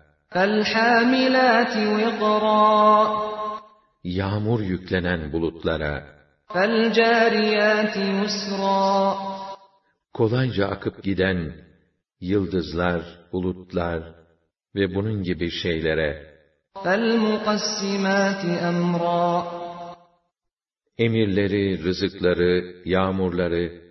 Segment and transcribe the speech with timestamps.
[4.04, 6.18] Yağmur yüklenen bulutlara,
[10.13, 11.54] kolayca akıp giden
[12.21, 14.14] yıldızlar, bulutlar
[14.75, 16.35] ve bunun gibi şeylere,
[16.75, 19.44] فَالْمُقَسِّمَاتِ أَمْرًا
[20.99, 23.82] emirleri, rızıkları, yağmurları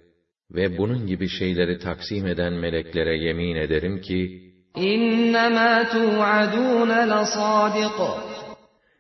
[0.52, 4.44] ve bunun gibi şeyleri taksim eden meleklere yemin ederim ki,
[4.76, 8.20] إِنَّمَا تُوعَدُونَ لَصَادِقٌ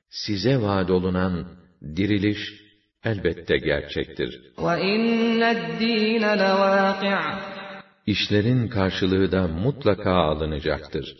[0.09, 1.47] size vaad olunan
[1.95, 2.39] diriliş
[3.04, 4.40] elbette gerçektir.
[8.06, 11.16] İşlerin karşılığı da mutlaka alınacaktır.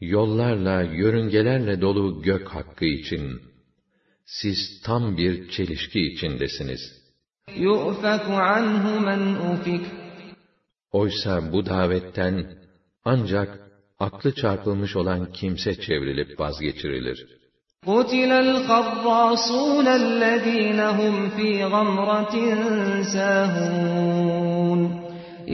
[0.00, 3.40] Yollarla, yörüngelerle dolu gök hakkı için,
[4.24, 6.80] siz tam bir çelişki içindesiniz.
[10.92, 12.65] Oysa bu davetten
[13.05, 13.59] ancak
[13.99, 17.41] aklı çarpılmış olan kimse çevrilip vazgeçirilir.
[17.85, 22.35] قُتِلَ الْخَرَّاصُونَ الَّذ۪ينَ هُمْ ف۪ي غَمْرَةٍ
[23.13, 24.81] سَاهُونَ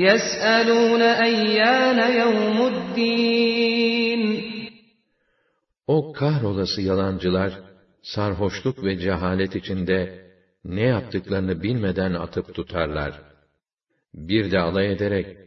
[0.06, 4.24] يَسْأَلُونَ اَيَّانَ يَوْمُ الدِّينِ
[5.88, 7.54] O kahrolası yalancılar,
[8.02, 10.28] sarhoşluk ve cehalet içinde
[10.66, 13.22] ne yaptıklarını bilmeden atıp tutarlar.
[14.14, 15.38] Bir de alay ederek,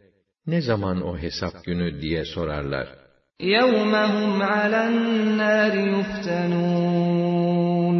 [0.47, 3.05] ne zaman o hesap günü diye sorarlar.
[3.39, 3.95] يَوْمَ
[4.41, 7.97] عَلَى النَّارِ يُفْتَنُونَ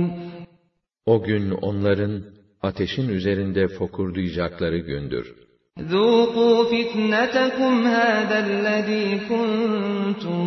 [1.05, 2.23] O gün onların
[2.61, 5.35] ateşin üzerinde fokurdayacakları gündür.
[5.79, 10.41] ذُوقُوا فِتْنَتَكُمْ هَذَا الَّذ۪ي كُنْتُمْ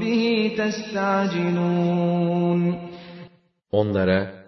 [0.00, 0.22] بِهِ
[0.58, 2.62] تَسْتَعْجِلُونَ
[3.70, 4.44] Onlara,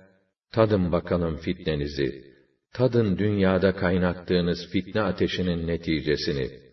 [0.52, 2.24] tadın bakalım fitnenizi,
[2.72, 6.69] tadın dünyada kaynattığınız fitne ateşinin neticesini.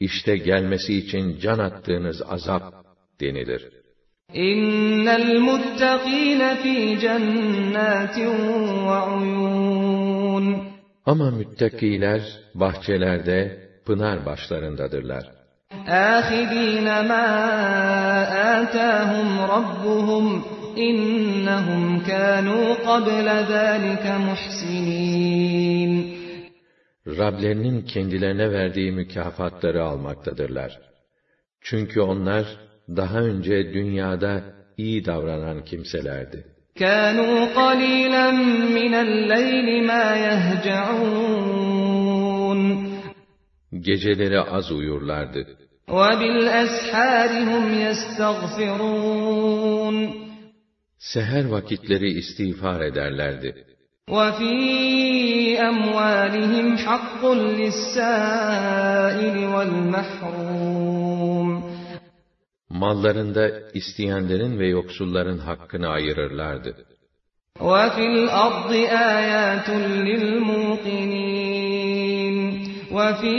[0.00, 2.62] işte gelmesi için can attığınız azap
[3.20, 3.62] denilir.
[4.34, 8.16] اِنَّ الْمُتَّقِينَ ف۪ي جَنَّاتٍ
[8.88, 10.46] وَعُيُونَ
[11.06, 12.22] Ama müttakiler
[12.54, 15.24] bahçelerde, pınar başlarındadırlar.
[15.88, 17.28] آخِذِينَ مَا
[18.60, 20.26] آتَاهُمْ رَبُّهُمْ
[20.88, 25.92] إِنَّهُمْ كَانُوا قَبْلَ ذَٰلِكَ مُحْسِنِينَ
[27.06, 30.78] Rablerinin kendilerine verdiği mükafatları almaktadırlar.
[31.60, 32.46] Çünkü onlar
[32.88, 34.42] daha önce dünyada
[34.76, 36.52] iyi davranan kimselerdi.
[36.76, 38.30] كَانُوا قَلِيلًا
[38.78, 41.40] مِنَ اللَّيْلِ مَا يَهْجَعُونَ
[43.72, 45.46] Geceleri az uyurlardı.
[45.88, 49.16] وَبِالْأَسْحَارِ هُمْ يَسْتَغْفِرُونَ
[50.98, 53.64] Seher vakitleri istiğfar ederlerdi.
[54.08, 55.35] وَفِي
[55.68, 57.22] أَمْوَالِهِمْ حَقٌّ
[57.60, 61.48] لِلسَّائِلِ وَالْمَحْرُومِ
[62.70, 66.76] Mallarında isteyenlerin ve yoksulların hakkını ayırırlardı.
[67.60, 68.72] وَفِي الْأَرْضِ
[69.18, 69.68] آيَاتٌ
[70.08, 71.22] لِلْمُوقِنِينَ
[72.96, 73.38] وَفِي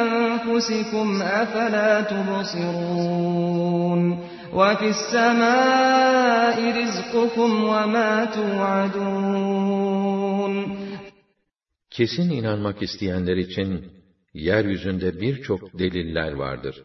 [0.00, 4.00] أَنفُسِكُمْ أَفَلَا تُبْصِرُونَ
[4.58, 9.72] وَفِي السَّمَاءِ رِزْقُكُمْ وَمَا تُوعَدُونَ
[11.97, 13.85] Kesin inanmak isteyenler için
[14.33, 16.83] yeryüzünde birçok deliller vardır.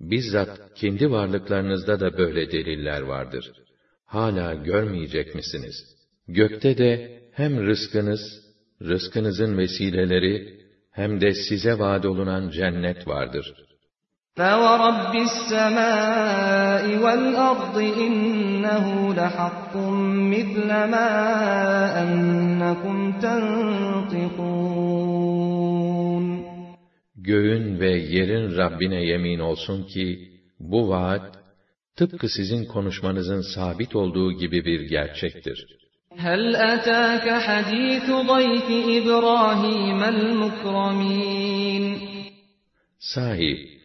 [0.00, 3.52] Bizzat kendi varlıklarınızda da böyle deliller vardır.
[4.04, 5.74] Hala görmeyecek misiniz?
[6.28, 8.20] Gökte de hem rızkınız,
[8.82, 10.60] rızkınızın vesileleri,
[10.90, 13.54] hem de size vaad olunan cennet vardır.
[14.39, 18.85] فَوَرَبِّ السَّمَاءِ وَالْأَرْضِ إِنَّهُ
[19.19, 19.73] لَحَقٌّ
[20.35, 21.11] مِثْلَ مَا
[22.03, 24.65] أَنَّكُمْ تَنطِقُونَ
[27.15, 31.37] Göğün ve yerin Rabbine yemin olsun ki, bu vaat,
[31.95, 35.65] tıpkı sizin konuşmanızın sabit olduğu gibi bir gerçektir.
[36.17, 38.67] هَلْ أَتَاكَ حَدِيثُ ضَيْفِ
[38.97, 41.85] إِبْرَاهِيمَ الْمُكْرَمِينَ
[42.99, 43.75] Sahi,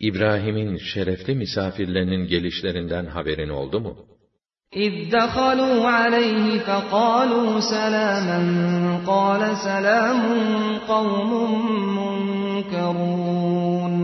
[0.00, 4.06] İbrahim'in şerefli misafirlerinin gelişlerinden haberin oldu mu?
[4.74, 8.40] إِذْ دَخَلُوا عَلَيْهِ فَقَالُوا سَلَامًا
[9.06, 10.20] قَالَ سَلَامٌ
[10.90, 11.30] قَوْمٌ
[11.98, 13.94] مُنكَرُونَ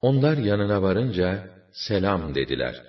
[0.00, 2.82] Onlar yanına varınca, selam dediler.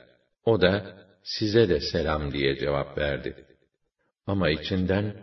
[0.46, 3.46] O da, size de selam diye cevap verdi.
[4.28, 5.16] Ama içinden,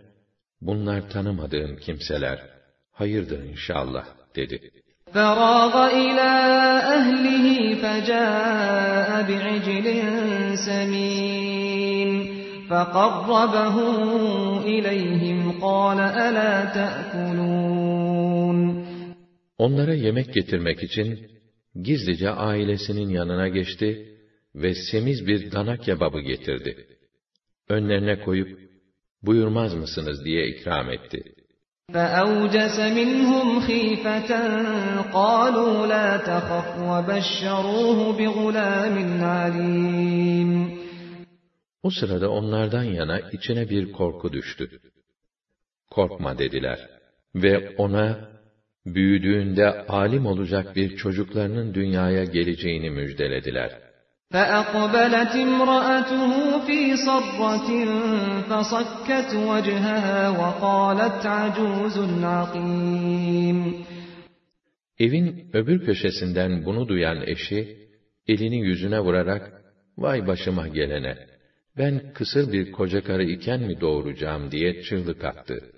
[0.60, 2.50] bunlar tanımadığım kimseler,
[2.92, 4.06] hayırdır inşallah,
[4.36, 4.70] dedi.
[5.16, 6.30] فراغ إلى
[6.98, 7.46] أهله
[7.82, 9.86] فجاء بعجل
[10.66, 12.10] سمين
[12.70, 13.76] فقربه
[14.64, 18.12] إليهم قال ألا تأكلون
[19.58, 21.30] Onlara yemek getirmek için
[21.82, 24.16] gizlice ailesinin yanına geçti
[24.54, 26.86] ve semiz bir dana kebabı getirdi.
[27.68, 28.58] Önlerine koyup,
[29.22, 31.22] buyurmaz mısınız diye ikram etti.
[31.94, 34.30] فأوجس منهم خيفة
[35.12, 40.82] قالوا لا تخف وبشروه بغلام عليم
[41.82, 44.80] O sırada onlardan yana içine bir korku düştü.
[45.90, 46.78] Korkma dediler.
[47.34, 48.28] Ve ona,
[48.86, 53.85] büyüdüğünde alim olacak bir çocuklarının dünyaya geleceğini müjdelediler.
[54.32, 57.68] فأقبلت امرأته في صرة
[58.48, 63.84] فصكت وجهها وقالت عجوز عقيم
[64.98, 67.76] Evin öbür köşesinden bunu duyan eşi,
[68.28, 69.62] elini yüzüne vurarak,
[69.98, 71.16] vay başıma gelene,
[71.78, 75.72] ben kısır bir koca karı iken mi doğuracağım diye çığlık attı.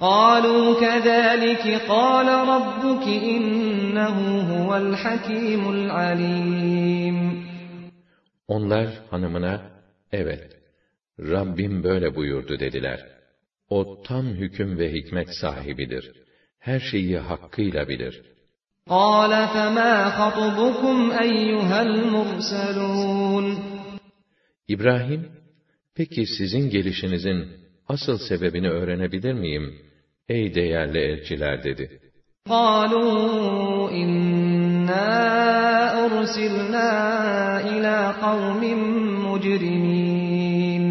[0.00, 4.16] قالوا كذلك قال ربك إنه
[4.52, 7.25] هو الحكيم العليم
[8.48, 9.70] Onlar hanımına,
[10.12, 10.56] evet,
[11.18, 13.00] Rabbim böyle buyurdu dediler.
[13.68, 16.12] O tam hüküm ve hikmet sahibidir.
[16.58, 18.32] Her şeyi hakkıyla bilir.
[18.88, 20.96] قال فما خطبكم
[21.26, 23.46] أيها المرسلون
[24.68, 25.28] İbrahim,
[25.94, 27.48] peki sizin gelişinizin
[27.88, 29.74] asıl sebebini öğrenebilir miyim,
[30.28, 32.00] ey değerli elçiler dedi.
[32.48, 33.90] قالوا
[34.87, 38.79] İnna ursilna ila kavmin
[39.25, 40.83] mujrimin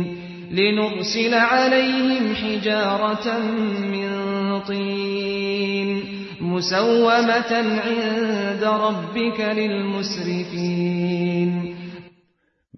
[0.56, 3.44] linursila aleyhim hicareten
[3.94, 4.12] min
[4.68, 5.88] tin
[6.50, 11.50] musawwameten inde rabbike lil musrifin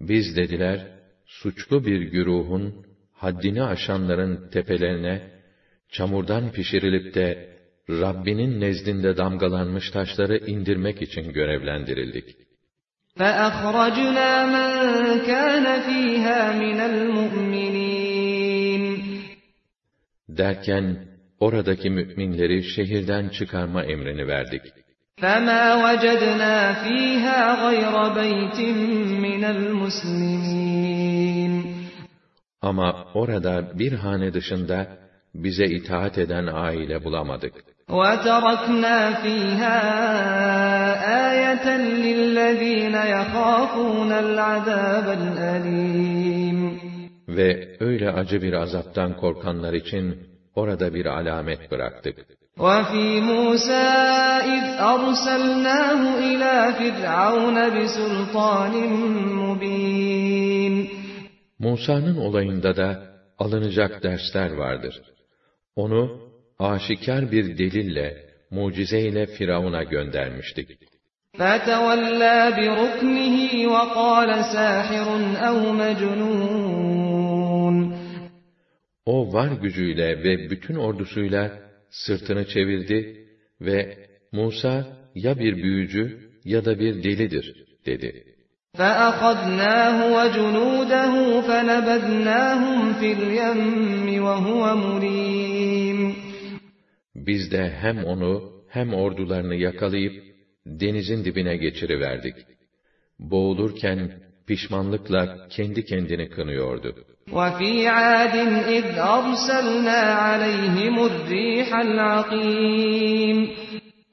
[0.09, 0.79] Biz dediler
[1.25, 5.15] suçlu bir güruhun haddini aşanların tepelerine
[5.91, 7.58] çamurdan pişirilip de
[7.90, 12.36] Rabbinin nezdinde damgalanmış taşları indirmek için görevlendirildik.
[13.20, 14.70] فأخرجنا من
[15.30, 18.04] كان فيها من المؤمنين
[20.28, 20.84] Derken,
[21.40, 24.62] oradaki müminleri şehirden çıkarma emrini verdik.
[25.22, 28.58] فما وجدنا فيها غير بيت
[29.26, 30.94] من المسلمين
[32.62, 34.86] Ama orada bir hane dışında
[35.34, 37.54] bize itaat eden aile bulamadık.
[37.88, 39.80] وتركنا فيها
[41.30, 41.66] آية
[42.06, 46.80] للذين يخافون العذاب الأليم
[47.28, 50.18] Ve öyle acı bir azaptan korkanlar için
[50.54, 52.16] orada bir alamet bıraktık.
[52.58, 53.86] وفي موسى
[54.56, 58.74] إذ أرسلناه إلى فرعون بسلطان
[59.40, 60.88] مبين
[61.58, 63.02] Musa'nın olayında da
[63.38, 65.02] alınacak dersler vardır.
[65.78, 70.68] Onu aşikar bir delille, mucizeyle Firavun'a göndermiştik.
[71.38, 75.08] فتولى بركنه وقال ساحر
[75.48, 77.76] أو مجنون
[79.06, 81.52] O var gücüyle ve bütün ordusuyla
[81.90, 83.26] sırtını çevirdi
[83.60, 88.24] ve Musa ya bir büyücü ya da bir delidir dedi.
[88.78, 91.12] فأخذناه وجنوده
[91.48, 95.27] فنبذناهم في اليم وهو مليم
[97.18, 100.24] Biz de hem onu hem ordularını yakalayıp
[100.66, 102.34] denizin dibine geçiriverdik.
[103.18, 104.12] Boğulurken
[104.46, 106.94] pişmanlıkla kendi kendini kınıyordu.
[107.32, 108.36] وفي عاد
[108.78, 108.86] إذ
[109.18, 113.38] أرسلنا عليهم الريح العقيم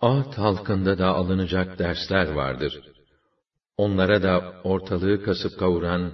[0.01, 2.81] Ad halkında da alınacak dersler vardır.
[3.77, 6.11] Onlara da ortalığı kasıp kavuran,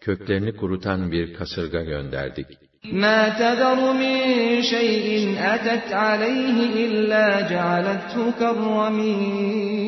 [0.00, 2.46] köklerini kurutan bir kasırga gönderdik.
[2.92, 9.86] ما تذر من شيء أتت عليه إلا جعلته كالرميم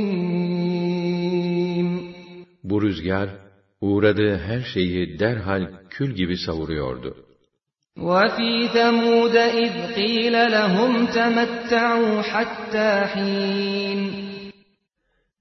[2.65, 3.29] Bu rüzgar,
[3.81, 7.17] uğradığı her şeyi derhal kül gibi savuruyordu.
[7.99, 14.29] وفي ثمود إذ قيل لهم تمتعوا حتى حين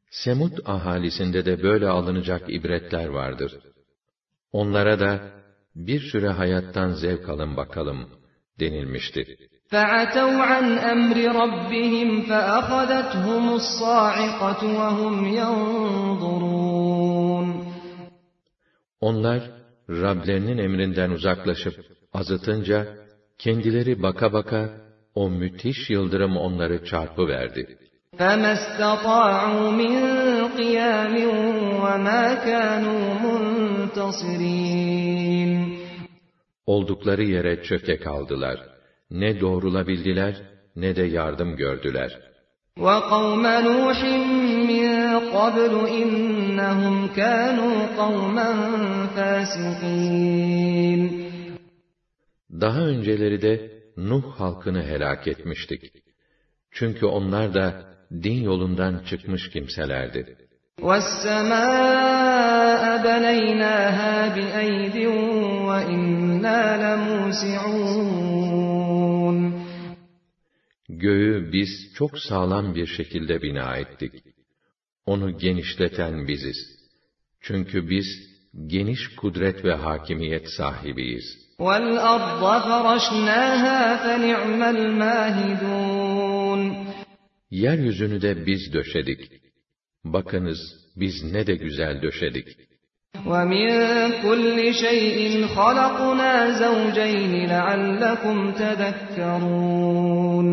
[0.09, 3.51] Semud ahalisinde de böyle alınacak ibretler vardır.
[4.51, 5.19] Onlara da
[5.75, 8.09] bir süre hayattan zevk alın bakalım
[8.59, 9.37] denilmişti.
[9.73, 17.47] فَعَتَوْا عَنْ أَمْرِ رَبِّهِمْ فَأَخَذَتْهُمُ الصَّاعِقَةُ وَهُمْ يَنْظُرُونَ
[18.99, 19.41] Onlar,
[19.89, 21.73] Rablerinin emrinden uzaklaşıp
[22.13, 22.87] azıtınca,
[23.37, 24.69] kendileri baka baka,
[25.15, 27.77] o müthiş yıldırım onları çarpıverdi.
[28.17, 29.93] فَمَا اسْتَطَاعُوا مِنْ
[30.57, 31.15] قِيَامٍ
[31.83, 35.10] وَمَا كَانُوا مُنْتَصِرِينَ
[36.65, 38.59] Oldukları yere çöke kaldılar.
[39.11, 40.35] Ne doğrulabildiler,
[40.75, 42.19] ne de yardım gördüler.
[42.85, 43.99] وَقَوْمَ نُوحٍ
[44.71, 44.87] مِّن
[45.37, 48.49] قَبْلُ إِنَّهُمْ كَانُوا قَوْمًا
[49.15, 51.01] فَاسِقِينَ
[52.61, 55.91] Daha önceleri de Nuh halkını helak etmiştik.
[56.71, 60.37] Çünkü onlar da din yolundan çıkmış kimselerdi.
[60.81, 64.97] وَالسَّمَاءَ بَنَيْنَاهَا بِأَيْدٍ
[65.81, 68.17] وَإِنَّا لَمُوسِعُونَ
[70.89, 74.13] Göğü biz çok sağlam bir şekilde bina ettik.
[75.05, 76.77] Onu genişleten biziz.
[77.41, 78.05] Çünkü biz
[78.67, 81.47] geniş kudret ve hakimiyet sahibiyiz.
[81.59, 86.17] وَالْأَرْضَ فَرَشْنَاهَا فَنِعْمَ الْمَاهِدُونَ
[87.51, 89.31] Yeryüzünü de biz döşedik.
[90.03, 90.59] Bakınız
[90.95, 92.47] biz ne de güzel döşedik.
[93.25, 93.67] وَمِن
[94.23, 100.47] كُلِّ شَيْءٍ خَلَقْنَا زَوْجَيْنِ لَعَلَّكُمْ تَذَكَّرُونَ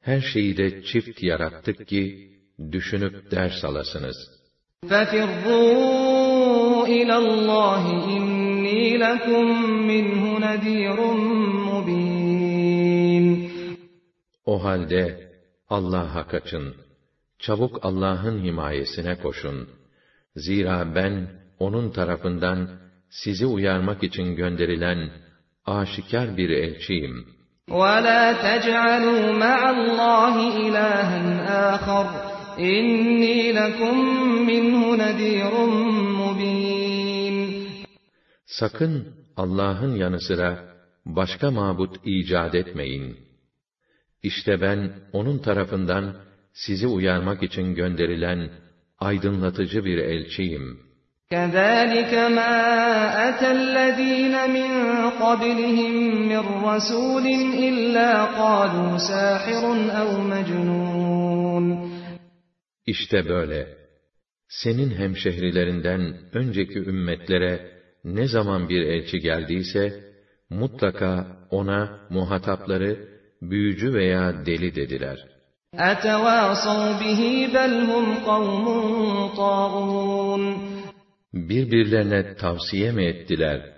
[0.00, 2.30] Her şeyi de çift yarattık ki,
[2.72, 4.16] düşünüp ders alasınız.
[4.90, 7.84] فَفِرُّوا إِلَى اللّٰهِ
[8.16, 9.44] إِنِّي لَكُمْ
[9.90, 10.98] مِنْهُ نَذ۪يرٌ
[11.68, 13.26] مُّب۪ينٌ
[14.44, 15.30] O halde
[15.68, 16.74] Allah'a kaçın.
[17.38, 19.68] Çabuk Allah'ın himayesine koşun.
[20.36, 22.68] Zira ben onun tarafından
[23.10, 25.10] sizi uyarmak için gönderilen
[25.66, 27.36] aşikar bir elçiyim.
[27.70, 30.34] وَلَا تَجْعَلُوا مَعَ اللّٰهِ
[30.66, 31.20] إِلَٰهًا
[31.74, 32.06] آخَرَ
[32.58, 33.96] إِنِّي لَكُمْ
[34.50, 35.52] مِنْهُ نَذ۪يرٌ
[36.20, 37.36] مُّب۪ينٌ
[38.46, 40.64] Sakın Allah'ın yanı sıra
[41.06, 43.16] başka mabut icat etmeyin.
[44.22, 46.16] İşte ben onun tarafından
[46.52, 48.50] sizi uyarmak için gönderilen
[48.98, 50.80] aydınlatıcı bir elçiyim.
[51.30, 52.54] كَذَٰلِكَ مَا
[53.28, 54.70] أَتَى الَّذ۪ينَ مِنْ
[55.24, 55.92] قَبْلِهِمْ
[56.30, 57.26] مِنْ رَسُولٍ
[57.68, 58.10] إِلَّا
[58.40, 59.64] قَالُوا سَاحِرٌ
[60.00, 61.90] اَوْ مَجْنُونَ
[62.86, 63.68] İşte böyle.
[64.48, 67.70] Senin hemşehrilerinden önceki ümmetlere
[68.04, 70.04] ne zaman bir elçi geldiyse,
[70.50, 73.08] mutlaka ona muhatapları
[73.42, 75.18] büyücü veya deli dediler.
[75.74, 77.20] اَتَوَاصَوْا بِهِ
[77.54, 78.66] بَلْ هُمْ قَوْمٌ
[79.36, 80.76] طَاغُونَ
[81.32, 83.72] Birbirlerine tavsiye mi ettiler?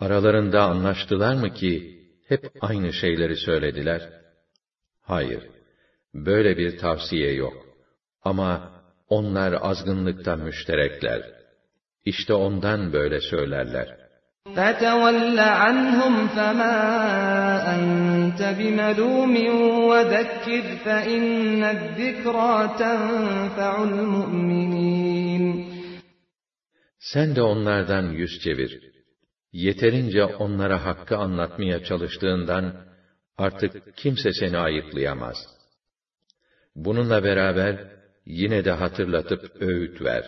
[0.00, 4.08] Aralarında anlaştılar mı ki hep aynı şeyleri söylediler?
[5.02, 5.42] Hayır,
[6.14, 7.54] böyle bir tavsiye yok.
[8.22, 11.22] Ama onlar azgınlıkta müşterekler.
[12.04, 14.00] İşte ondan böyle söylerler.
[14.56, 16.76] فَتَوَلَّ عَنْهُمْ فَمَا
[17.74, 19.34] أَنْتَ بِمَلُومٍ
[19.90, 25.53] وَذَكِّرْ فَإِنَّ الذِّكْرَى تَنْفَعُ الْمُؤْمِنِينَ
[26.98, 28.90] Sen de onlardan yüz çevir.
[29.52, 32.74] Yeterince onlara hakkı anlatmaya çalıştığından
[33.38, 35.36] artık kimse seni ayıplayamaz.
[36.76, 37.74] Bununla beraber
[38.26, 40.24] yine de hatırlatıp öğüt ver.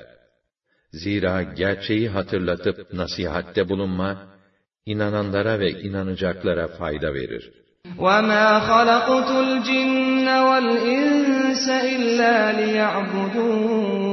[0.92, 4.36] Zira gerçeği hatırlatıp nasihatte bulunma,
[4.86, 7.52] inananlara ve inanacaklara fayda verir.
[7.98, 14.05] وَمَا خَلَقْتُ الْجِنَّ وَالْإِنسَ إِلَّا لِيَعْبُدُونَ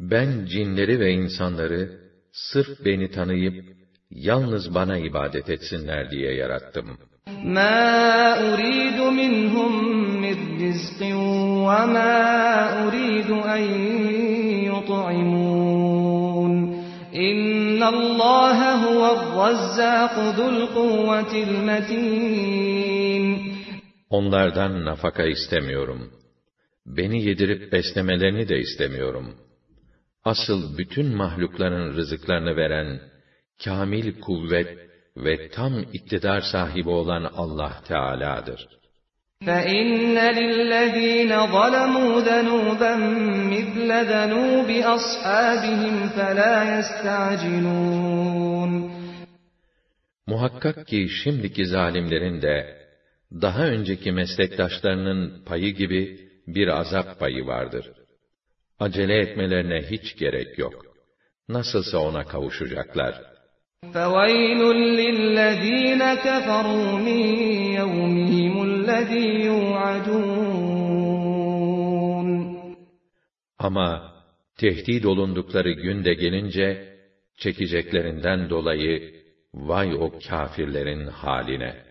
[0.00, 2.00] Ben cinleri ve insanları
[2.32, 3.64] sırf beni tanıyıp
[4.10, 6.98] yalnız bana ibadet etsinler diye yarattım.
[7.44, 9.72] مَا أُرِيدُ مِنْهُمْ
[10.24, 11.00] مِنْ رِزْقٍ
[11.68, 12.16] وَمَا
[12.84, 13.64] أُرِيدُ أَنْ
[14.70, 16.52] يُطْعِمُونَ
[17.28, 23.26] إِنَّ اللّٰهَ هُوَ الرَّزَّاقُ ذُو الْقُوَّةِ الْمَتِينَ
[24.10, 26.10] Onlardan nafaka istemiyorum.
[26.86, 29.34] Beni yedirip beslemelerini de istemiyorum.
[30.24, 33.00] Asıl bütün mahlukların rızıklarını veren,
[33.64, 34.78] kamil kuvvet
[35.16, 38.68] ve tam iktidar sahibi olan Allah Teala'dır.
[39.44, 42.94] فَإِنَّ لِلَّذ۪ينَ ظَلَمُوا ذَنُوبًا
[43.54, 48.72] مِثْلَ ذَنُوبِ أَصْحَابِهِمْ فَلَا يَسْتَعْجِلُونَ
[50.26, 52.76] Muhakkak ki şimdiki zalimlerin de,
[53.32, 57.92] daha önceki meslektaşlarının payı gibi bir azap payı vardır.
[58.80, 60.74] Acele etmelerine hiç gerek yok.
[61.48, 63.14] Nasılsa ona kavuşacaklar.
[63.94, 64.60] فَوَيْلٌ
[65.00, 67.20] لِلَّذ۪ينَ كَفَرُوا مِنْ
[67.78, 70.66] يَوْمِهِمُ الَّذ۪ي يُوعَدُونَ
[73.58, 74.16] Ama
[74.58, 76.96] tehdit olundukları günde gelince,
[77.38, 79.02] çekeceklerinden dolayı,
[79.54, 81.86] vay o kâfirlerin haline!